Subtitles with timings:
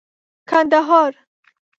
[0.49, 1.13] کندهار